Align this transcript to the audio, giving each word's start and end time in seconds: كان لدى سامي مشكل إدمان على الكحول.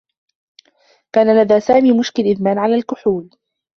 كان 1.15 1.41
لدى 1.41 1.59
سامي 1.59 1.99
مشكل 1.99 2.23
إدمان 2.23 2.57
على 2.57 2.75
الكحول. 2.75 3.29